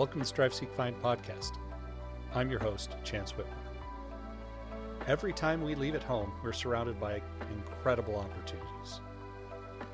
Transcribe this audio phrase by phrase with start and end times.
[0.00, 1.58] Welcome to Strive Seek Find podcast.
[2.34, 3.54] I'm your host, Chance Whitmore.
[5.06, 7.20] Every time we leave at home, we're surrounded by
[7.54, 9.02] incredible opportunities.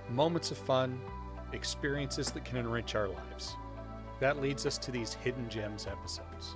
[0.09, 1.01] Moments of fun,
[1.53, 3.57] experiences that can enrich our lives.
[4.21, 6.55] That leads us to these Hidden Gems episodes.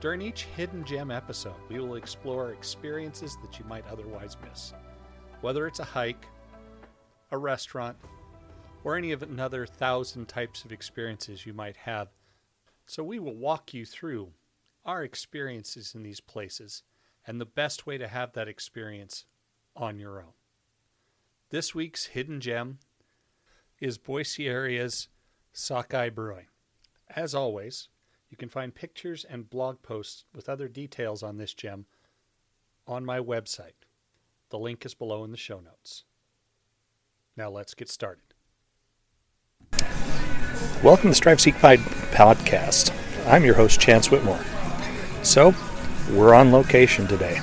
[0.00, 4.72] During each Hidden Gem episode, we will explore experiences that you might otherwise miss.
[5.40, 6.26] Whether it's a hike,
[7.32, 7.96] a restaurant,
[8.84, 12.06] or any of another thousand types of experiences you might have.
[12.86, 14.32] So, we will walk you through
[14.84, 16.82] our experiences in these places
[17.26, 19.24] and the best way to have that experience
[19.76, 20.32] on your own.
[21.50, 22.78] This week's hidden gem
[23.80, 25.08] is Boise area's
[25.52, 26.46] Sockeye Brewing.
[27.14, 27.88] As always,
[28.30, 31.86] you can find pictures and blog posts with other details on this gem
[32.86, 33.84] on my website.
[34.48, 36.04] The link is below in the show notes.
[37.36, 38.31] Now let's get started.
[40.82, 41.80] Welcome to Strive Seek Find
[42.12, 42.92] podcast.
[43.26, 44.40] I'm your host, Chance Whitmore.
[45.22, 45.54] So,
[46.10, 47.40] we're on location today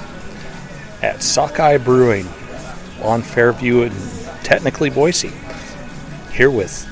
[1.01, 2.27] at Sockeye Brewing
[3.01, 3.95] on Fairview and
[4.43, 5.31] technically Boise.
[6.33, 6.85] Here with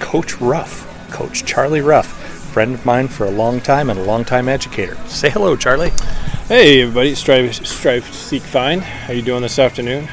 [0.00, 2.06] Coach Ruff, Coach Charlie Ruff,
[2.52, 4.96] friend of mine for a long time and a long time educator.
[5.06, 5.92] Say hello, Charlie.
[6.48, 8.82] Hey everybody, Strive, Strive Seek Find.
[8.82, 10.08] How you doing this afternoon?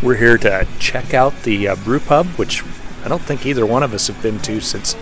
[0.00, 2.62] We're here to check out the uh, brew pub, which
[3.08, 4.94] I don't think either one of us have been to since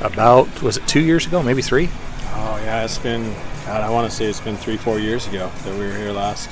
[0.00, 1.88] about was it two years ago, maybe three.
[2.32, 3.32] Oh yeah, it's been
[3.64, 6.10] God, I want to say it's been three, four years ago that we were here
[6.10, 6.50] last.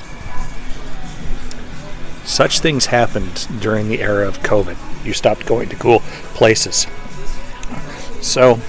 [2.25, 4.77] Such things happened during the era of COVID.
[5.05, 5.99] You stopped going to cool
[6.35, 6.87] places.
[8.21, 8.61] So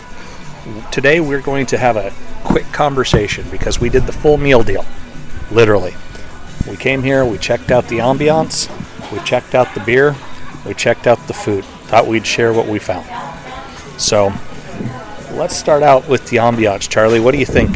[0.91, 4.85] today we're going to have a quick conversation because we did the full meal deal,
[5.53, 5.95] literally.
[6.69, 8.69] We came here, we checked out the ambiance,
[9.13, 10.17] we checked out the beer,
[10.67, 11.65] we checked out the food.
[11.95, 13.07] Thought we'd share what we found.
[14.01, 14.33] So
[15.31, 16.89] let's start out with the ambiance.
[16.89, 17.71] Charlie, what do you think?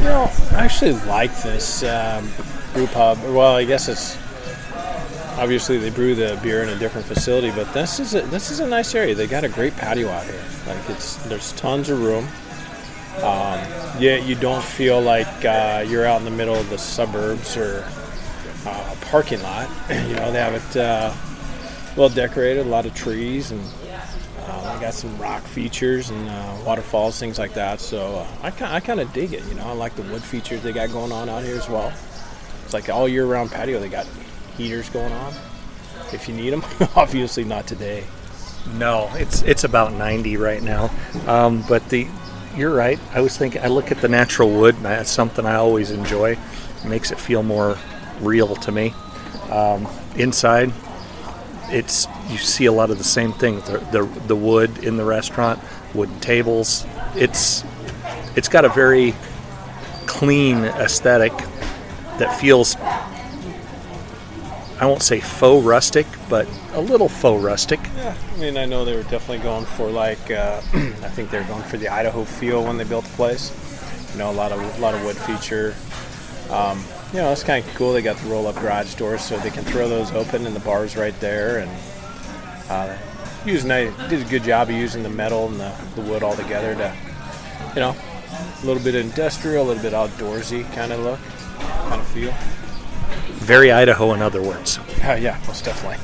[0.00, 2.28] Know, I actually like this um,
[2.74, 3.18] brew pub.
[3.22, 4.18] Well, I guess it's
[5.38, 8.60] obviously they brew the beer in a different facility, but this is a, this is
[8.60, 9.14] a nice area.
[9.14, 10.44] They got a great patio out here.
[10.66, 12.28] Like it's there's tons of room.
[13.24, 13.58] Um,
[13.98, 17.82] yeah, you don't feel like uh, you're out in the middle of the suburbs or
[18.66, 19.70] uh, a parking lot.
[19.88, 21.14] you know, they have it uh,
[21.96, 23.60] well decorated, a lot of trees, and
[24.46, 27.80] uh, they got some rock features and uh, waterfalls, things like that.
[27.80, 29.44] So uh, I kind I kind of dig it.
[29.46, 31.92] You know, I like the wood features they got going on out here as well.
[32.64, 33.80] It's like all year round patio.
[33.80, 34.06] They got
[34.56, 35.34] heaters going on
[36.12, 36.62] if you need them.
[36.96, 38.04] Obviously not today.
[38.74, 40.90] No, it's it's about 90 right now.
[41.26, 42.06] Um, but the
[42.56, 42.98] you're right.
[43.12, 43.62] I was thinking.
[43.62, 44.76] I look at the natural wood.
[44.76, 46.32] That's something I always enjoy.
[46.32, 47.78] It makes it feel more
[48.20, 48.94] real to me.
[49.50, 49.86] Um,
[50.16, 50.72] inside,
[51.70, 53.60] it's you see a lot of the same thing.
[53.60, 55.60] The, the the wood in the restaurant,
[55.94, 56.86] wooden tables.
[57.14, 57.64] It's
[58.36, 59.14] it's got a very
[60.06, 61.32] clean aesthetic
[62.18, 62.76] that feels
[64.78, 67.80] I won't say faux rustic, but a little faux rustic.
[67.96, 71.38] Yeah, I mean, I know they were definitely going for like uh, I think they
[71.38, 73.52] were going for the Idaho feel when they built the place.
[74.12, 75.74] You know, a lot of a lot of wood feature.
[76.50, 77.92] Um, you know, it's kind of cool.
[77.92, 80.96] They got the roll-up garage doors, so they can throw those open, and the bar's
[80.96, 81.58] right there.
[81.58, 81.70] And
[82.68, 82.96] uh,
[83.44, 86.36] using they did a good job of using the metal and the, the wood all
[86.36, 86.94] together to,
[87.74, 87.96] you know,
[88.62, 91.20] a little bit industrial, a little bit outdoorsy kind of look,
[91.88, 92.32] kind of feel.
[93.38, 94.78] Very Idaho, in other words.
[95.04, 95.98] Uh, yeah, most definitely.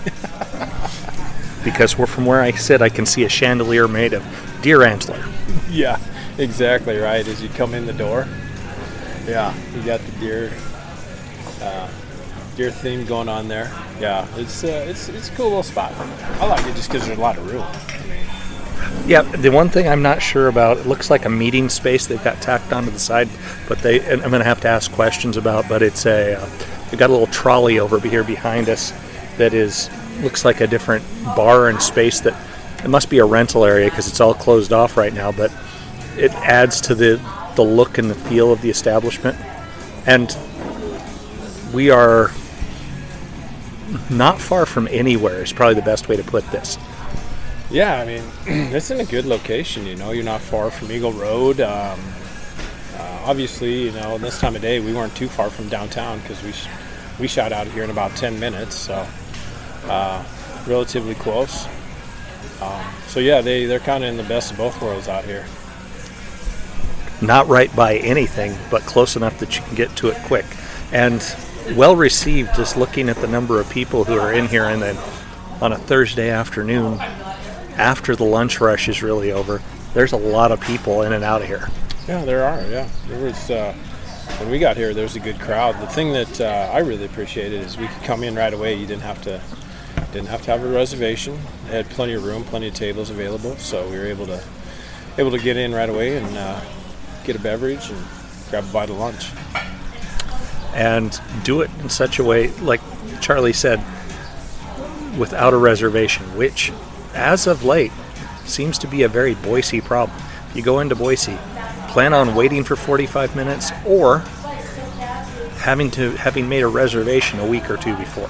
[1.65, 4.25] because we're from where I sit, I can see a chandelier made of
[4.63, 5.25] deer antler.
[5.71, 5.99] yeah,
[6.39, 7.27] exactly right.
[7.27, 8.29] As you come in the door,
[9.27, 10.53] yeah, you got the deer,
[11.63, 11.89] uh,
[12.57, 13.71] deer theme going on there.
[14.01, 15.93] Yeah, it's uh, it's it's a cool little spot.
[16.41, 17.65] I like it just because there's a lot of room.
[19.07, 22.23] Yeah, the one thing I'm not sure about, it looks like a meeting space they've
[22.23, 23.29] got tacked onto the side,
[23.69, 26.47] but they, I'm going to have to ask questions about, but it's a, uh,
[26.91, 28.93] they've got a little trolley over here behind us
[29.39, 29.89] that is,
[30.21, 32.35] looks like a different bar and space that,
[32.85, 35.53] it must be a rental area because it's all closed off right now, but
[36.17, 37.21] it adds to the,
[37.55, 39.37] the look and the feel of the establishment.
[40.07, 40.37] And
[41.73, 42.31] we are
[44.11, 46.79] not far from anywhere is probably the best way to put this.
[47.71, 48.23] yeah, I mean,
[48.75, 49.87] it's in a good location.
[49.87, 51.61] You know, you're not far from Eagle Road.
[51.61, 52.01] Um,
[52.97, 56.43] uh, obviously, you know, this time of day we weren't too far from downtown because
[56.43, 56.69] we sh-
[57.19, 59.07] we shot out of here in about 10 minutes, so
[59.87, 60.25] uh,
[60.67, 61.67] relatively close.
[62.61, 65.47] Um, so yeah, they they're kind of in the best of both worlds out here.
[67.21, 70.47] not right by anything, but close enough that you can get to it quick.
[70.93, 71.21] And
[71.77, 74.97] well received just looking at the number of people who are in here and then
[75.61, 76.99] on a Thursday afternoon
[77.77, 79.63] after the lunch rush is really over,
[79.95, 81.69] there's a lot of people in and out of here.
[82.09, 82.61] Yeah, there are.
[82.69, 83.73] Yeah, there was uh,
[84.39, 84.93] when we got here.
[84.93, 85.81] There was a good crowd.
[85.81, 88.75] The thing that uh, I really appreciated is we could come in right away.
[88.75, 89.41] You didn't have to
[90.13, 91.39] didn't have to have a reservation.
[91.67, 94.43] They had plenty of room, plenty of tables available, so we were able to
[95.19, 96.61] able to get in right away and uh,
[97.25, 98.05] get a beverage and
[98.51, 99.31] grab a bite of lunch.
[100.75, 102.81] And do it in such a way, like
[103.21, 103.79] Charlie said,
[105.19, 106.73] without a reservation, which,
[107.15, 107.93] as of late,
[108.45, 110.19] seems to be a very Boise problem.
[110.49, 111.39] If you go into Boise,
[111.89, 114.21] plan on waiting for 45 minutes or
[115.59, 118.29] having to having made a reservation a week or two before.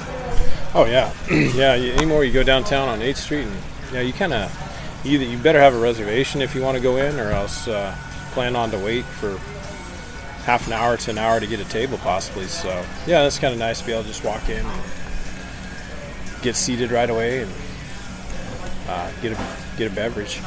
[0.75, 1.13] Oh yeah,
[1.55, 1.73] yeah.
[1.73, 3.57] Anymore, you go downtown on 8th Street, and
[3.93, 6.97] yeah, you kind of either you better have a reservation if you want to go
[6.97, 7.97] in, or else uh,
[8.33, 9.39] plan on to wait for
[10.45, 12.47] half an hour to an hour to get a table, possibly.
[12.47, 12.69] So
[13.07, 14.83] yeah, that's kind of nice to be able to just walk in and
[16.43, 17.53] get seated right away and
[18.89, 20.41] uh, get a get a beverage.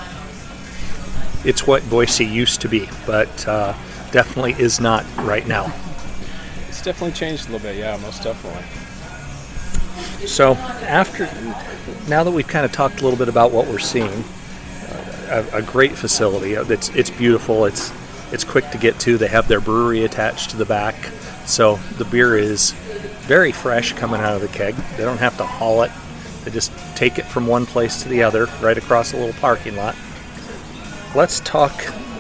[1.46, 3.74] It's what Boise used to be, but uh,
[4.12, 5.74] definitely is not right now.
[6.68, 7.78] It's definitely changed a little bit.
[7.78, 8.64] Yeah, most definitely.
[10.28, 11.30] So after
[12.08, 14.24] now that we've kind of talked a little bit about what we're seeing,
[14.90, 16.54] uh, a, a, great facility.
[16.54, 17.66] It's it's beautiful.
[17.66, 17.92] It's
[18.36, 19.18] it's quick to get to.
[19.18, 20.96] They have their brewery attached to the back,
[21.46, 22.72] so the beer is
[23.22, 24.76] very fresh coming out of the keg.
[24.98, 25.92] They don't have to haul it.
[26.44, 29.78] They just take it from one place to the other, right across a little parking
[29.78, 29.96] lot.
[31.16, 31.74] Let's talk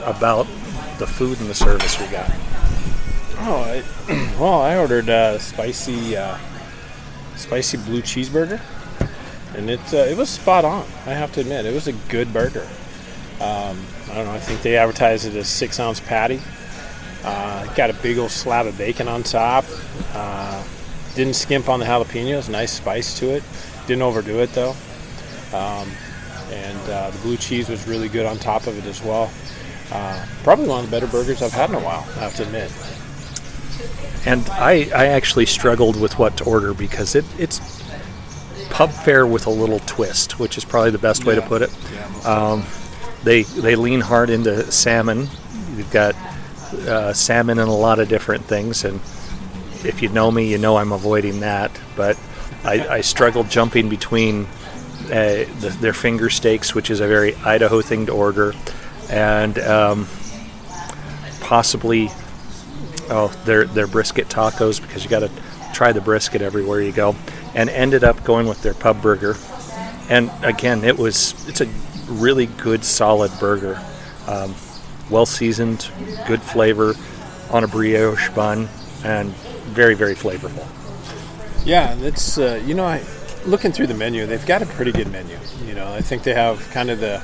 [0.03, 0.47] about
[1.00, 2.31] the food and the service we got.
[3.39, 6.38] Oh, I, well, I ordered a spicy, uh,
[7.35, 8.62] spicy blue cheeseburger,
[9.53, 10.85] and it uh, it was spot on.
[11.06, 12.65] I have to admit, it was a good burger.
[13.42, 14.32] Um, I don't know.
[14.32, 16.42] I think they advertised it as six ounce patty.
[17.24, 19.66] Uh, got a big old slab of bacon on top.
[20.14, 20.64] Uh,
[21.16, 22.50] didn't skimp on the jalapenos.
[22.50, 23.44] Nice spice to it.
[23.88, 24.76] Didn't overdo it though.
[25.54, 25.90] Um,
[26.52, 29.32] and uh, the blue cheese was really good on top of it as well.
[29.92, 32.06] Uh, probably one of the better burgers I've had in a while.
[32.16, 32.72] I have to admit.
[34.26, 37.60] And I, I actually struggled with what to order because it, it's
[38.70, 41.30] pub fare with a little twist, which is probably the best yeah.
[41.30, 41.70] way to put it.
[41.94, 42.64] Yeah, um,
[43.25, 45.27] they they lean hard into salmon.
[45.75, 46.16] You've got
[46.88, 49.01] uh, salmon and a lot of different things, and
[49.83, 51.72] if you know me, you know I'm avoiding that.
[51.98, 52.18] But
[52.63, 54.45] I, I struggled jumping between
[55.06, 58.54] uh, the, their finger steaks, which is a very Idaho thing to order,
[59.10, 60.07] and um,
[61.42, 62.10] possibly
[63.10, 65.31] oh their their brisket tacos because you got to
[65.74, 67.16] try the brisket everywhere you go,
[67.56, 69.36] and ended up going with their pub burger.
[70.10, 71.68] And again, it was it's a
[72.07, 73.80] really good solid burger,
[74.28, 74.56] um,
[75.10, 75.90] well seasoned,
[76.28, 76.94] good flavor
[77.52, 78.68] on a brioche bun,
[79.04, 79.30] and
[79.74, 80.68] very very flavorful.
[81.66, 83.04] Yeah, that's uh, you know I
[83.46, 85.38] looking through the menu, they've got a pretty good menu.
[85.66, 87.22] You know, I think they have kind of the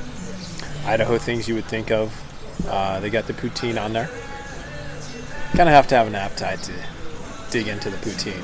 [0.84, 2.16] Idaho things you would think of.
[2.68, 4.08] Uh, they got the poutine on there.
[5.52, 6.72] Kind of have to have an appetite to
[7.50, 8.42] dig into the poutine.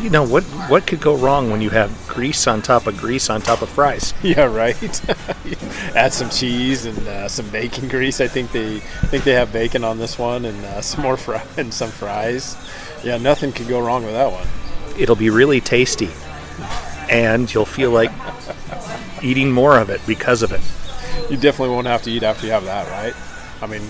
[0.00, 0.42] You know what?
[0.68, 3.68] What could go wrong when you have grease on top of grease on top of
[3.68, 4.12] fries?
[4.22, 4.76] Yeah, right.
[5.96, 8.20] Add some cheese and uh, some bacon grease.
[8.20, 11.42] I think they think they have bacon on this one, and uh, some more fry
[11.56, 12.56] and some fries.
[13.02, 14.46] Yeah, nothing could go wrong with that one.
[14.98, 16.10] It'll be really tasty
[17.10, 18.10] and you'll feel like
[19.22, 20.60] eating more of it because of it.
[21.30, 23.14] You definitely won't have to eat after you have that, right?
[23.62, 23.82] I mean,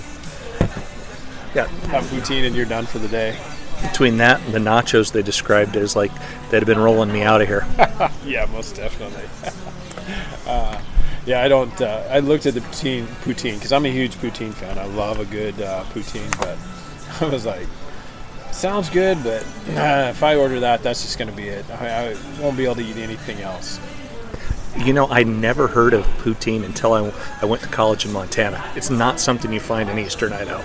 [1.54, 3.38] yeah, have poutine and you're done for the day.
[3.90, 6.12] Between that and the nachos they described as like
[6.50, 7.66] they'd have been rolling me out of here.
[8.24, 9.24] yeah, most definitely.
[10.46, 10.80] uh,
[11.26, 11.80] yeah, I don't.
[11.80, 14.78] Uh, I looked at the poutine poutine because I'm a huge poutine fan.
[14.78, 16.58] I love a good uh, poutine, but
[17.22, 17.66] I was like,
[18.54, 19.42] sounds good, but
[19.76, 21.64] uh, if I order that, that's just going to be it.
[21.70, 23.80] I, I, won't be able to eat anything else.
[24.76, 27.12] You know, I never heard of poutine until I,
[27.42, 28.64] I went to college in Montana.
[28.74, 30.64] It's not something you find in eastern Idaho.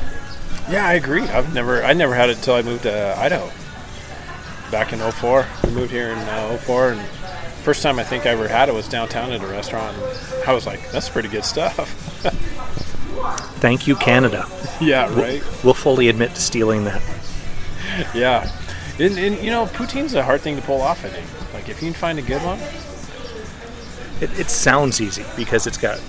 [0.69, 1.23] Yeah, I agree.
[1.23, 3.51] I've never I never had it until I moved to Idaho.
[4.71, 5.47] Back in 04.
[5.63, 7.01] We moved here in uh, 04 and
[7.63, 9.97] first time I think I ever had it was downtown at a restaurant.
[10.47, 11.89] I was like, that's pretty good stuff.
[13.59, 14.47] Thank you, Canada.
[14.79, 15.43] Yeah, right.
[15.43, 17.01] We'll, we'll fully admit to stealing that.
[18.15, 18.49] yeah,
[18.99, 21.03] and, and, you know, poutine's a hard thing to pull off.
[21.03, 21.53] I think.
[21.53, 22.59] Like if you can find a good one,
[24.21, 25.99] it, it sounds easy because it's got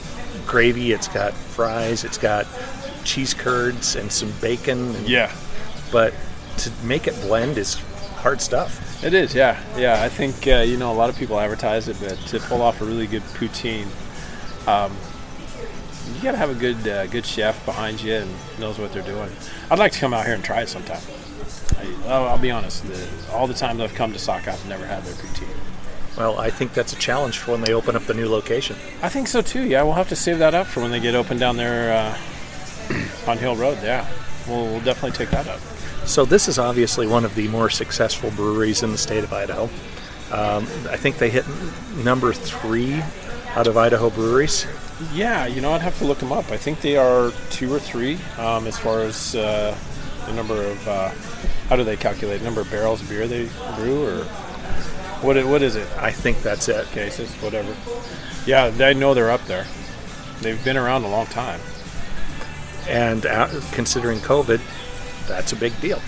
[0.47, 2.47] gravy, it's got fries, it's got
[3.05, 4.95] cheese curds and some bacon.
[4.95, 5.35] And, yeah,
[5.93, 6.15] but
[6.59, 7.75] to make it blend is
[8.17, 9.03] hard stuff.
[9.03, 10.03] It is, yeah, yeah.
[10.03, 12.81] I think uh, you know a lot of people advertise it, but to pull off
[12.81, 13.87] a really good poutine,
[14.69, 14.95] um,
[16.15, 19.03] you got to have a good uh, good chef behind you and knows what they're
[19.03, 19.31] doing.
[19.71, 21.01] I'd like to come out here and try it sometime.
[22.07, 22.87] I, will be honest.
[22.87, 25.57] The, all the times I've come to Sauk, I've never had their poutine.
[26.17, 28.77] Well, I think that's a challenge for when they open up the new location.
[29.03, 29.63] I think so too.
[29.63, 32.19] Yeah, we'll have to save that up for when they get open down there uh,
[33.27, 33.79] on Hill Road.
[33.83, 34.09] Yeah,
[34.49, 35.61] we'll, we'll definitely take that up.
[36.07, 39.65] So this is obviously one of the more successful breweries in the state of Idaho.
[40.33, 41.45] Um, I think they hit
[41.97, 43.03] number three
[43.57, 44.67] out of Idaho breweries.
[45.13, 46.51] Yeah, you know, I'd have to look them up.
[46.51, 49.77] I think they are two or three um, as far as uh,
[50.27, 50.89] the number of.
[50.89, 51.11] Uh,
[51.69, 54.25] how do they calculate number of barrels of beer they brew, or
[55.23, 55.37] what?
[55.47, 55.89] What is it?
[55.99, 56.87] I think that's it.
[56.89, 57.75] Cases, whatever.
[58.47, 59.67] Yeah, I know they're up there.
[60.41, 61.61] They've been around a long time.
[62.89, 64.61] And uh, considering COVID,
[65.29, 66.01] that's a big deal.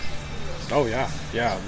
[0.70, 1.60] Oh yeah, yeah.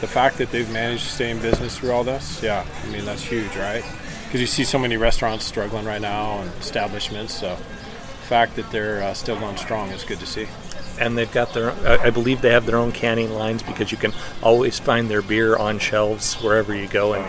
[0.00, 2.66] The, fact that they've managed to stay in business through all this, yeah.
[2.82, 3.84] I mean that's huge, right?
[4.24, 7.38] Because you see so many restaurants struggling right now and establishments.
[7.38, 10.48] So the fact that they're uh, still going strong is good to see.
[10.98, 13.98] And they've got their, I I believe they have their own canning lines because you
[13.98, 17.14] can always find their beer on shelves wherever you go.
[17.14, 17.24] And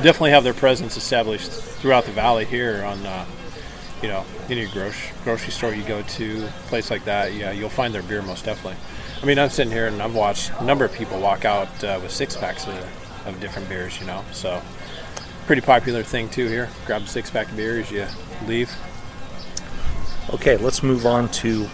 [0.00, 3.26] Definitely have their presence established throughout the valley here on, uh,
[4.02, 7.34] you know, any grocery grocery store you go to, place like that.
[7.34, 8.78] Yeah, you'll find their beer most definitely.
[9.22, 12.00] I mean, I'm sitting here and I've watched a number of people walk out uh,
[12.02, 14.00] with six packs of, of different beers.
[14.00, 14.60] You know, so
[15.46, 16.68] pretty popular thing too here.
[16.86, 18.06] Grab a six pack of beer as you
[18.46, 18.74] leave.
[20.34, 21.64] okay, let's move on to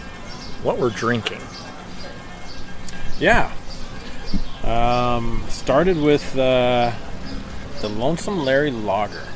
[0.63, 1.41] what we're drinking.
[3.19, 3.51] Yeah.
[4.63, 6.91] Um, started with uh,
[7.81, 9.28] the Lonesome Larry Lager.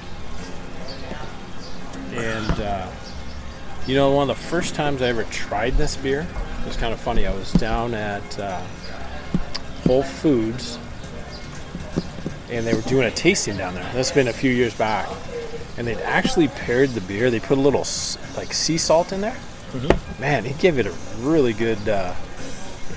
[2.14, 2.90] And, uh,
[3.88, 6.28] you know, one of the first times I ever tried this beer,
[6.62, 7.26] it was kind of funny.
[7.26, 8.62] I was down at uh,
[9.86, 10.78] Whole Foods
[12.54, 13.90] and they were doing a tasting down there.
[13.94, 15.10] That's been a few years back.
[15.78, 17.32] And they'd actually paired the beer.
[17.32, 17.86] They put a little
[18.38, 19.36] like sea salt in there.
[20.20, 21.90] Man, it gave it a really good.
[21.90, 22.14] Uh,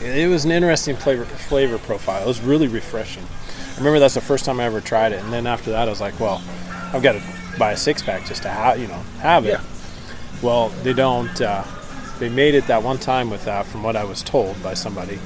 [0.02, 2.22] it was an interesting flavor flavor profile.
[2.22, 3.24] It was really refreshing.
[3.24, 5.90] I remember that's the first time I ever tried it, and then after that, I
[5.90, 6.42] was like, well,
[6.92, 7.20] I've got to
[7.58, 9.50] buy a six pack just to have you know have it.
[9.50, 9.62] Yeah.
[10.42, 11.40] Well, they don't.
[11.40, 11.64] Uh,
[12.18, 15.18] they made it that one time with that, from what I was told by somebody,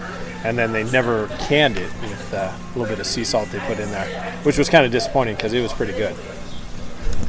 [0.45, 3.61] and then they never canned it with uh, a little bit of sea salt they
[3.61, 6.17] put in there, which was kind of disappointing because it was pretty good.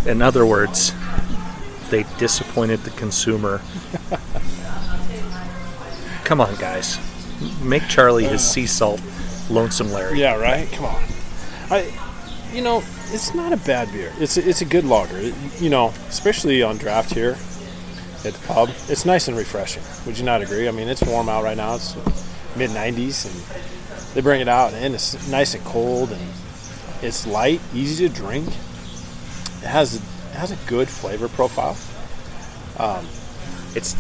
[0.06, 0.94] In other words,
[1.90, 3.62] they disappointed the consumer.
[6.24, 6.98] Come on, guys.
[7.62, 9.02] Make Charlie his sea salt
[9.50, 10.20] lonesome Larry.
[10.20, 10.72] Yeah, right.
[10.72, 11.04] Come on.
[11.70, 11.94] I,
[12.54, 12.78] you know,
[13.12, 14.12] it's not a bad beer.
[14.20, 15.18] It's a, it's a good lager.
[15.18, 17.38] It- you know, especially on draft here
[18.26, 18.70] at the pub.
[18.90, 19.84] It's nice and refreshing.
[20.06, 20.68] Would you not agree?
[20.68, 21.76] I mean, it's warm out right now.
[21.76, 21.96] It's
[22.56, 26.22] mid 90s, and they bring it out, and it's nice and cold, and
[27.02, 28.48] it's light, easy to drink.
[28.48, 30.02] It has it
[30.36, 31.78] has a good flavor profile.
[32.80, 33.06] Um,
[33.76, 33.96] it's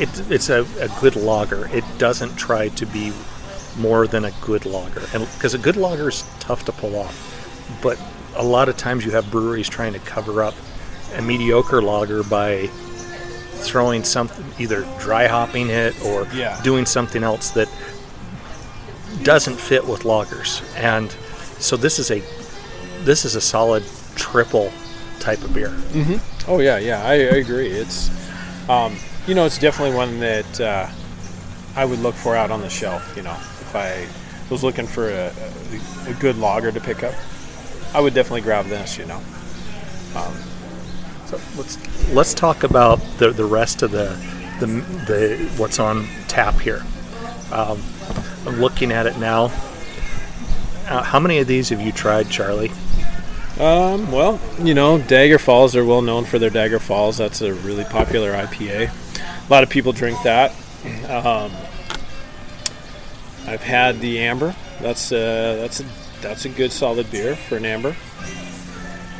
[0.00, 1.68] it, it's a, a good lager.
[1.74, 3.12] It doesn't try to be
[3.78, 7.27] more than a good lager, and because a good lager is tough to pull off,
[7.82, 7.98] but
[8.36, 10.54] a lot of times you have breweries trying to cover up
[11.16, 12.66] a mediocre lager by
[13.60, 16.60] throwing something either dry hopping it or Yeah.
[16.62, 17.68] doing something else that
[19.22, 20.62] doesn't fit with lagers.
[20.76, 21.10] And
[21.58, 22.22] so this is a
[23.04, 23.84] this is a solid
[24.16, 24.70] triple
[25.20, 25.74] type of beer.
[26.46, 27.68] Oh yeah, yeah, I, I agree.
[27.68, 28.10] It's,
[28.68, 28.96] um,
[29.26, 30.86] you know, it's definitely one that uh,
[31.76, 33.14] I would look for out on the shelf.
[33.16, 34.06] You know, if I
[34.50, 35.32] was looking for a,
[36.06, 37.14] a, a good lager to pick up,
[37.94, 38.98] I would definitely grab this.
[38.98, 39.20] You know,
[41.26, 44.16] So let's let's talk about the, the rest of the,
[44.60, 46.84] the the what's on tap here.
[47.52, 47.82] Um,
[48.46, 49.44] I'm looking at it now.
[50.86, 52.70] Uh, how many of these have you tried, Charlie?
[53.60, 57.18] um, well, you know, Dagger Falls are well known for their Dagger Falls.
[57.18, 58.90] That's a really popular IPA.
[59.46, 60.52] A lot of people drink that.
[61.08, 61.50] Um,
[63.46, 64.54] I've had the Amber.
[64.80, 65.84] That's uh, that's a
[66.20, 67.96] that's a good solid beer for an Amber.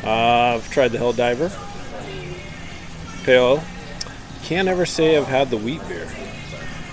[0.05, 1.51] Uh, I've tried the Hell Diver.
[3.25, 3.63] Pale
[4.45, 6.09] Can't ever say I've had the wheat beer.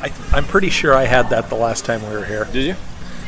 [0.01, 2.75] I, I'm pretty sure I had that the last time we were here, Did you?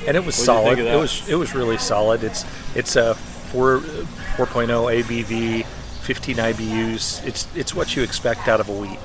[0.06, 0.80] and it was What'd solid.
[0.80, 2.24] It was it was really solid.
[2.24, 7.26] It's it's a four 4.0 ABV, 15 IBUs.
[7.26, 9.00] It's it's what you expect out of a wheat.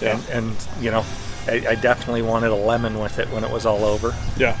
[0.00, 0.20] Yeah.
[0.30, 1.04] And, and you know,
[1.46, 4.14] I, I definitely wanted a lemon with it when it was all over.
[4.36, 4.58] Yeah.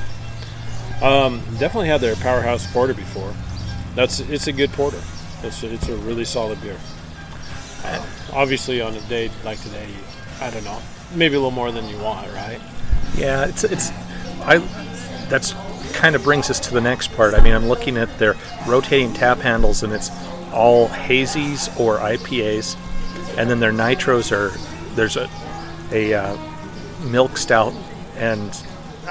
[1.04, 3.34] Um, definitely had their Powerhouse Porter before.
[3.94, 5.02] That's it's a good porter.
[5.42, 6.78] It's a, it's a really solid beer.
[7.84, 9.94] Uh, obviously, on a day like today, you,
[10.40, 10.80] I don't know,
[11.14, 12.58] maybe a little more than you want, right?
[13.16, 13.90] Yeah, it's it's
[14.44, 14.58] I
[15.28, 15.52] that's
[15.92, 17.34] kind of brings us to the next part.
[17.34, 18.34] I mean, I'm looking at their
[18.66, 20.10] rotating tap handles and it's
[20.54, 22.78] all hazies or IPAs,
[23.36, 24.56] and then their nitros are
[24.94, 25.28] there's a
[25.92, 26.38] a uh,
[27.10, 27.74] milk stout,
[28.16, 28.58] and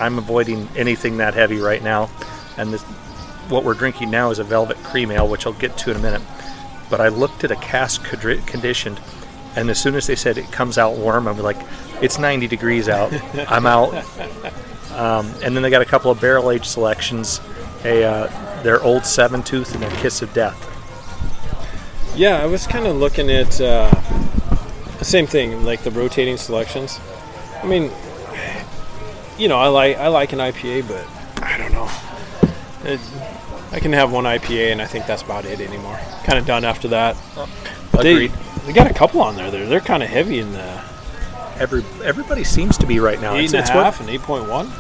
[0.03, 2.10] I'm avoiding anything that heavy right now,
[2.57, 2.83] and this
[3.50, 6.00] what we're drinking now is a Velvet Cream Ale, which I'll get to in a
[6.00, 6.22] minute.
[6.89, 9.00] But I looked at a cask condi- conditioned,
[9.55, 11.57] and as soon as they said it comes out warm, I'm like,
[12.01, 13.13] it's 90 degrees out.
[13.50, 13.93] I'm out.
[14.91, 17.39] Um, and then they got a couple of barrel aged selections,
[17.86, 20.69] a uh, their old Seven Tooth and a Kiss of Death.
[22.15, 23.89] Yeah, I was kind of looking at uh,
[25.00, 27.00] the same thing, like the rotating selections.
[27.62, 27.91] I mean,
[29.37, 31.89] you know, I like I like an IPA, but I don't know.
[32.83, 32.99] It,
[33.71, 35.97] I can have one IPA, and I think that's about it anymore.
[36.25, 37.15] Kind of done after that.
[37.91, 38.31] But they, Agreed.
[38.65, 39.49] they got a couple on there.
[39.51, 40.81] They're they're kind of heavy in the
[41.59, 43.35] Every everybody seems to be right now.
[43.35, 44.71] eight It's, and a it's what- and eight point one.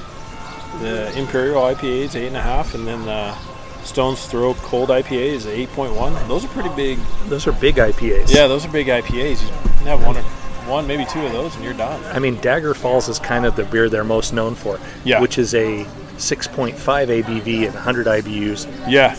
[0.81, 3.35] The Imperial IPA is eight and a half, and then the
[3.83, 6.13] Stone's Throw Cold IPA is eight point one.
[6.27, 6.97] Those are pretty big.
[7.27, 8.33] those are big IPAs.
[8.33, 9.41] Yeah, those are big IPAs.
[9.43, 10.23] You can have one or
[10.67, 12.03] one, maybe two of those, and you're done.
[12.05, 14.79] I mean, Dagger Falls is kind of the beer they're most known for.
[15.03, 15.19] Yeah.
[15.21, 15.85] Which is a
[16.17, 18.67] 6.5 ABV and 100 IBUs.
[18.89, 19.15] Yeah.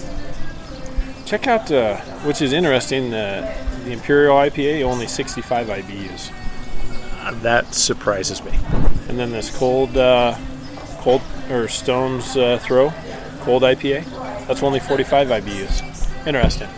[1.27, 1.97] Check out, uh,
[2.27, 3.53] which is interesting, uh,
[3.85, 6.31] the Imperial IPA only 65 IBUs,
[7.23, 8.53] Uh, That surprises me.
[9.09, 10.35] and then this cold, uh,
[11.01, 12.93] cold or Stone's uh, Throw,
[13.43, 14.05] cold IPA,
[14.47, 15.83] that's only 45 IBUs.
[16.27, 16.69] Interesting.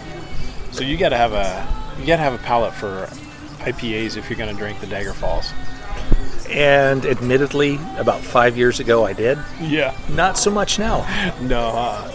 [0.73, 1.67] So you got to have a
[1.99, 3.09] you got to have a palate for
[3.61, 5.53] IPAs if you're going to drink the Dagger Falls.
[6.51, 9.39] And admittedly, about five years ago, I did.
[9.61, 9.97] Yeah.
[10.11, 11.05] Not so much now.
[11.41, 11.69] No.
[11.69, 12.13] Uh,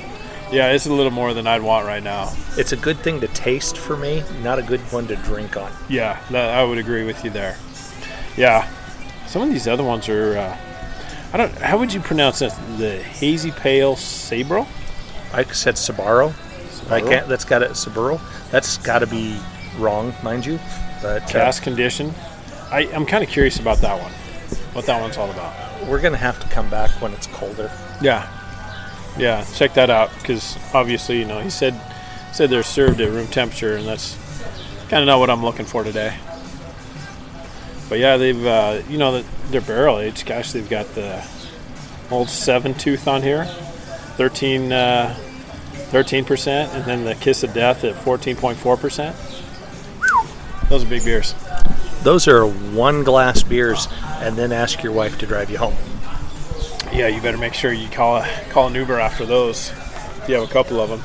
[0.51, 2.33] yeah, it's a little more than I'd want right now.
[2.57, 5.71] It's a good thing to taste for me, not a good one to drink on.
[5.87, 7.55] Yeah, I would agree with you there.
[8.35, 8.69] Yeah,
[9.27, 10.37] some of these other ones are.
[10.37, 10.57] Uh,
[11.31, 11.53] I don't.
[11.53, 12.51] How would you pronounce that?
[12.77, 14.67] The hazy pale sabro.
[15.33, 16.33] I said Sabaro.
[16.91, 17.29] I can't.
[17.29, 17.77] That's got it.
[17.77, 18.19] Saburo.
[18.49, 19.39] That's got to be
[19.77, 20.59] wrong, mind you.
[21.01, 22.13] But uh, Cast condition.
[22.69, 24.11] I, I'm kind of curious about that one.
[24.73, 25.87] What that one's all about.
[25.87, 27.71] we're gonna have to come back when it's colder.
[28.01, 28.29] Yeah,
[29.17, 29.43] yeah.
[29.53, 31.79] Check that out because obviously, you know, he said
[32.31, 34.17] said they're served at room temperature, and that's
[34.89, 36.15] kind of not what I'm looking for today.
[37.89, 40.25] But yeah, they've uh, you know they're barrel aged.
[40.25, 41.25] Gosh, they've got the
[42.09, 45.17] old seven tooth on here, 13 uh,
[45.91, 49.40] 13%, and then the Kiss of Death at 14.4%.
[50.71, 51.35] Those are big beers.
[52.03, 53.89] Those are one glass beers,
[54.21, 55.75] and then ask your wife to drive you home.
[56.93, 59.71] Yeah, you better make sure you call a, call an Uber after those.
[60.21, 61.03] If you have a couple of them.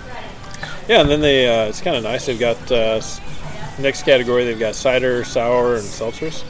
[0.88, 2.26] Yeah, and then they uh, it's kind of nice.
[2.26, 3.00] They've got uh,
[3.80, 4.44] next category.
[4.44, 6.44] They've got cider, sour, and seltzers.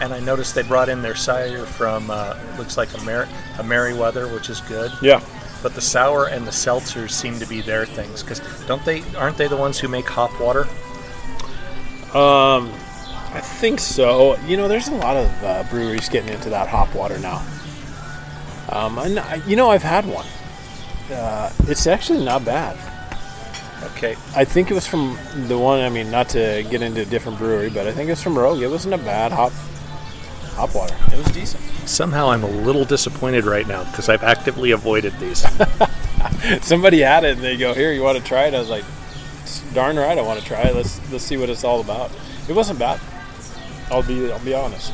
[0.00, 3.64] And I noticed they brought in their cider from uh, looks like a, Mer- a
[3.64, 4.92] Meriwether, which is good.
[5.02, 5.20] Yeah,
[5.64, 9.02] But the sour and the seltzers seem to be their things because don't they?
[9.16, 10.68] Aren't they the ones who make hop water?
[12.14, 12.72] Um,
[13.32, 14.36] I think so.
[14.40, 17.44] You know, there's a lot of uh, breweries getting into that hop water now.
[18.70, 20.26] Um, and I, you know, I've had one.
[21.10, 22.76] Uh, it's actually not bad.
[23.92, 25.16] Okay, I think it was from
[25.48, 25.80] the one.
[25.80, 28.60] I mean, not to get into a different brewery, but I think it's from Rogue.
[28.60, 29.52] It wasn't a bad hop
[30.54, 30.96] hop water.
[31.12, 31.62] It was decent.
[31.88, 35.44] somehow I'm a little disappointed right now because I've actively avoided these.
[36.62, 38.84] somebody had it and they go here you want to try it i was like
[39.74, 42.10] darn right i want to try it let's let's see what it's all about
[42.48, 43.00] it wasn't bad
[43.90, 44.92] i'll be i'll be honest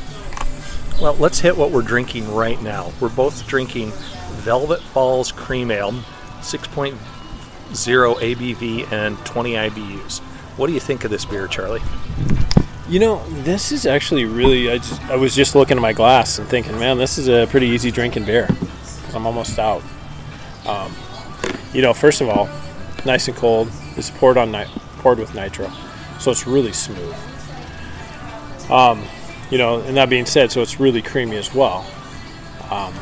[1.01, 2.91] well, let's hit what we're drinking right now.
[3.01, 3.93] We're both drinking
[4.39, 6.97] Velvet Falls Cream Ale, 6.0
[7.69, 10.21] ABV and 20 IBUs.
[10.57, 11.83] What do you think of this beer, Charlie?
[12.89, 16.39] you know this is actually really i just i was just looking at my glass
[16.39, 18.49] and thinking man this is a pretty easy drinking beer.
[19.13, 19.83] i'm almost out
[20.67, 20.93] um,
[21.73, 22.49] you know first of all
[23.05, 24.53] nice and cold it's poured on
[24.99, 25.71] poured with nitro
[26.19, 27.15] so it's really smooth
[28.71, 29.03] um,
[29.51, 31.87] you know and that being said so it's really creamy as well
[32.71, 32.93] um,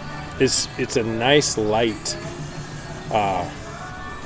[0.40, 2.16] it's it's a nice light
[3.11, 3.48] uh,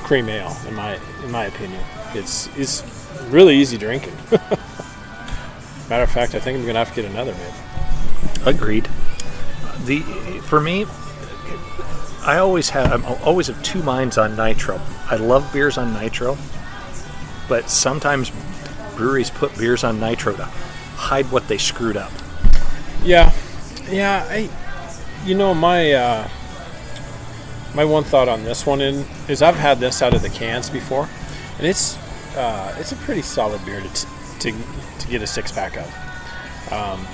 [0.02, 1.82] cream ale in my in my opinion
[2.14, 2.82] it's it's
[3.30, 4.16] really easy drinking
[5.88, 8.50] Matter of fact, I think I'm gonna have to get another maybe.
[8.56, 8.84] Agreed.
[9.86, 10.00] The
[10.42, 10.84] for me,
[12.22, 14.80] I always have I'm always of two minds on nitro.
[15.06, 16.36] I love beers on nitro,
[17.48, 18.30] but sometimes
[18.96, 22.12] breweries put beers on nitro to hide what they screwed up.
[23.02, 23.32] Yeah,
[23.90, 24.26] yeah.
[24.28, 24.50] I,
[25.24, 26.28] you know, my uh,
[27.74, 30.68] my one thought on this one in, is I've had this out of the cans
[30.68, 31.08] before,
[31.58, 31.96] and it's
[32.36, 34.06] uh, it's a pretty solid beer to
[34.40, 34.52] to,
[34.98, 35.86] to get a six pack of.
[36.72, 37.06] Um,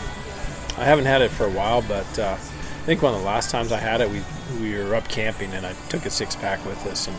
[0.76, 3.50] I haven't had it for a while, but uh, I think one of the last
[3.50, 4.22] times I had it, we
[4.60, 7.16] we were up camping, and I took a six pack with us, and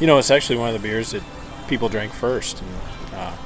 [0.00, 1.22] you know, it's actually one of the beers that
[1.70, 2.70] people drank first, and
[3.14, 3.36] uh,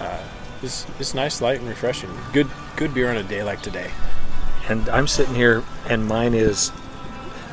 [0.00, 0.22] uh,
[0.62, 2.10] it's it's nice, light, and refreshing.
[2.32, 3.90] Good good beer on a day like today.
[4.68, 6.72] And I'm sitting here, and mine is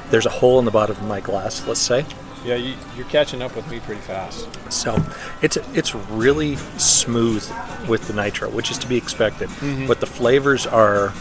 [0.09, 1.67] there's a hole in the bottom of my glass.
[1.67, 2.05] Let's say
[2.43, 4.47] Yeah, you, you're catching up with me pretty fast.
[4.71, 4.97] So
[5.41, 7.47] it's it's really smooth
[7.87, 9.49] with the nitro, which is to be expected.
[9.87, 11.13] But the flavors are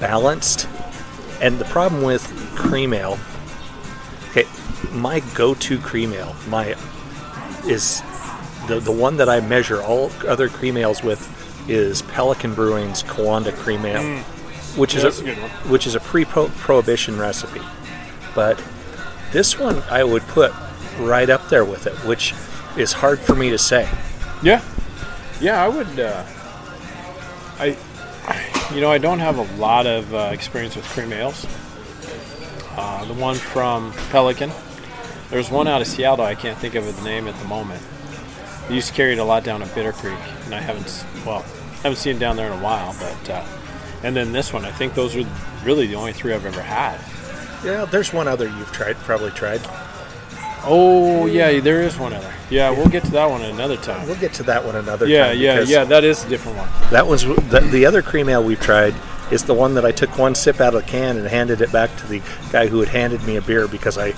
[0.00, 0.66] balanced.
[1.42, 2.22] And the problem with
[2.54, 3.18] cream ale,
[4.30, 4.44] okay,
[4.92, 6.74] my go-to cream ale, my
[7.66, 8.02] is
[8.68, 11.20] the the one that I measure all other cream ales with
[11.68, 14.22] is Pelican Brewing's Kiwanda Cream Ale,
[14.76, 15.50] which Yeah, is a, a good one.
[15.70, 17.60] which is a pre-prohibition recipe.
[18.34, 18.62] But
[19.32, 20.52] this one I would put
[20.98, 22.34] right up there with it, which
[22.76, 23.88] is hard for me to say.
[24.42, 24.62] Yeah,
[25.40, 25.98] yeah, I would.
[26.00, 26.24] Uh,
[27.58, 27.76] I,
[28.74, 31.46] you know, I don't have a lot of uh, experience with cream ales.
[32.76, 34.50] Uh, the one from Pelican.
[35.30, 36.24] There's one out of Seattle.
[36.24, 37.82] I can't think of the name at the moment.
[38.68, 41.04] They used to carry it a lot down at Bittercreek, and I haven't.
[41.24, 41.42] Well,
[41.82, 42.94] haven't seen it down there in a while.
[42.98, 43.44] But uh,
[44.02, 44.64] and then this one.
[44.64, 45.24] I think those are
[45.64, 46.98] really the only three I've ever had.
[47.64, 49.60] Yeah, there's one other you've tried, probably tried.
[50.62, 52.32] Oh yeah, there is one other.
[52.50, 54.06] Yeah, we'll get to that one another time.
[54.06, 55.38] We'll get to that one another Yeah, time.
[55.38, 55.84] yeah, because yeah.
[55.84, 56.68] That is a different one.
[56.90, 58.94] That was the, the other cream ale we've tried
[59.30, 61.72] is the one that I took one sip out of the can and handed it
[61.72, 64.12] back to the guy who had handed me a beer because I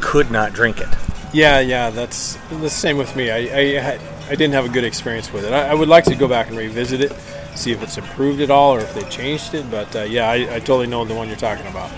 [0.00, 0.88] could not drink it.
[1.32, 3.30] Yeah, yeah, that's the same with me.
[3.30, 5.52] I, I, I didn't have a good experience with it.
[5.52, 7.12] I, I would like to go back and revisit it,
[7.54, 9.70] see if it's improved at all or if they changed it.
[9.70, 11.90] But uh, yeah, I, I totally know the one you're talking about.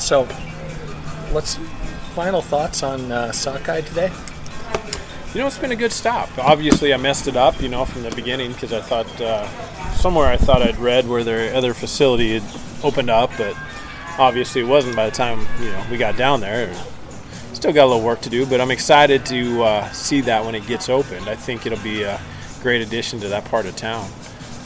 [0.00, 0.28] So,
[1.32, 1.56] let's
[2.14, 4.12] final thoughts on uh, sockeye today.
[5.32, 6.28] You know, it's been a good stop.
[6.38, 9.46] Obviously, I messed it up, you know, from the beginning because I thought uh,
[9.92, 12.42] somewhere I thought I'd read where their other facility had
[12.82, 13.54] opened up, but
[14.18, 16.74] obviously it wasn't by the time you know we got down there.
[17.60, 20.54] Still got a little work to do, but I'm excited to uh, see that when
[20.54, 21.28] it gets opened.
[21.28, 22.18] I think it'll be a
[22.62, 24.10] great addition to that part of town.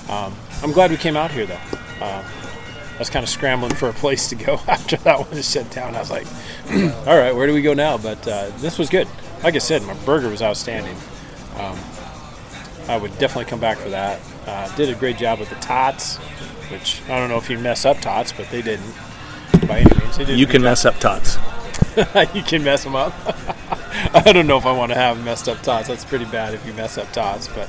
[0.08, 1.58] Um, I'm glad we came out here though.
[2.00, 2.22] Uh,
[2.94, 5.96] I was kind of scrambling for a place to go after that one shut down.
[5.96, 6.24] I was like,
[7.04, 7.98] all right, where do we go now?
[7.98, 9.08] But uh, this was good.
[9.42, 10.96] Like I said, my burger was outstanding.
[11.56, 11.76] Um,
[12.88, 14.20] I would definitely come back for that.
[14.46, 16.18] Uh, did a great job with the tots,
[16.70, 18.94] which I don't know if you mess up tots, but they didn't
[19.66, 20.16] by any means.
[20.30, 20.62] You can job.
[20.62, 21.38] mess up tots.
[22.34, 23.12] you can mess them up.
[24.14, 25.88] I don't know if I want to have messed up tots.
[25.88, 27.48] That's pretty bad if you mess up tots.
[27.48, 27.68] But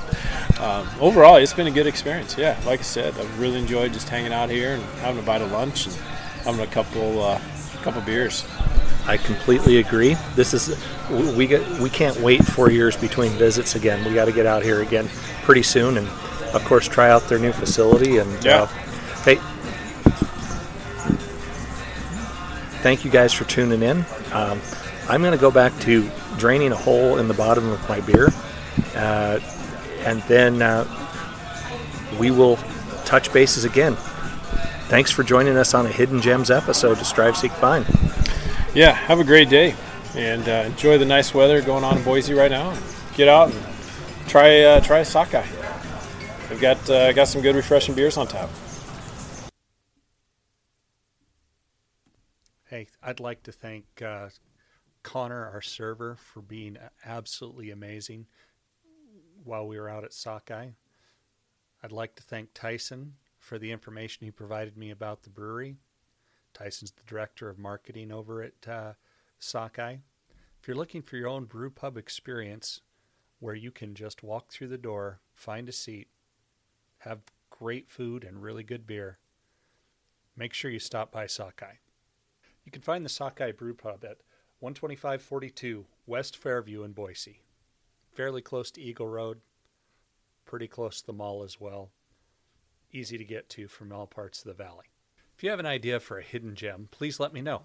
[0.60, 2.36] um, overall, it's been a good experience.
[2.36, 5.42] Yeah, like I said, I've really enjoyed just hanging out here and having a bite
[5.42, 5.94] of lunch and
[6.44, 7.40] having a couple uh,
[7.82, 8.44] couple beers.
[9.06, 10.16] I completely agree.
[10.34, 10.76] This is
[11.10, 14.04] we we get we can't wait four years between visits again.
[14.04, 15.08] We got to get out here again
[15.44, 16.08] pretty soon, and
[16.54, 18.18] of course try out their new facility.
[18.18, 18.62] And Yeah.
[18.62, 18.68] uh,
[22.86, 24.06] thank you guys for tuning in.
[24.30, 24.60] Um,
[25.08, 28.28] I'm going to go back to draining a hole in the bottom of my beer,
[28.94, 29.40] uh,
[30.04, 30.84] and then uh,
[32.20, 32.58] we will
[33.04, 33.96] touch bases again.
[34.86, 37.84] Thanks for joining us on a Hidden Gems episode to Strive Seek Find.
[38.72, 39.74] Yeah, have a great day
[40.14, 42.78] and uh, enjoy the nice weather going on in Boise right now.
[43.14, 45.44] Get out and try uh, try a sockeye.
[46.48, 48.48] We've got uh, got some good refreshing beers on tap.
[52.76, 54.28] Hey, I'd like to thank uh,
[55.02, 58.26] Connor, our server, for being absolutely amazing
[59.44, 60.72] while we were out at Sockeye.
[61.82, 65.78] I'd like to thank Tyson for the information he provided me about the brewery.
[66.52, 68.92] Tyson's the director of marketing over at uh,
[69.38, 69.96] Sockeye.
[70.60, 72.82] If you're looking for your own brew pub experience
[73.40, 76.08] where you can just walk through the door, find a seat,
[76.98, 79.16] have great food and really good beer,
[80.36, 81.76] make sure you stop by Sockeye.
[82.66, 84.18] You can find the Sockeye Brew Pub at
[84.60, 87.40] 12542 West Fairview in Boise.
[88.12, 89.40] Fairly close to Eagle Road,
[90.44, 91.90] pretty close to the mall as well.
[92.92, 94.86] Easy to get to from all parts of the valley.
[95.36, 97.62] If you have an idea for a hidden gem, please let me know.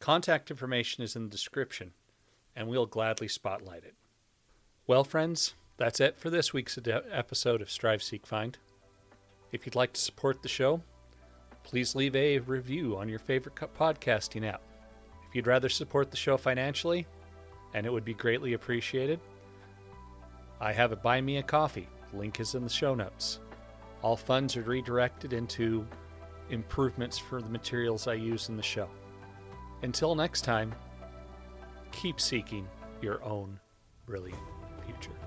[0.00, 1.92] Contact information is in the description,
[2.56, 3.94] and we'll gladly spotlight it.
[4.86, 8.56] Well, friends, that's it for this week's episode of Strive Seek Find.
[9.52, 10.82] If you'd like to support the show,
[11.64, 14.62] please leave a review on your favorite podcasting app.
[15.28, 17.06] If you'd rather support the show financially,
[17.74, 19.18] and it would be greatly appreciated,
[20.60, 21.88] I have a Buy Me a Coffee.
[22.12, 23.40] Link is in the show notes.
[24.02, 25.84] All funds are redirected into
[26.50, 28.88] improvements for the materials I use in the show.
[29.82, 30.72] Until next time,
[31.90, 32.68] keep seeking
[33.02, 33.58] your own
[34.06, 34.38] brilliant
[34.86, 35.23] future.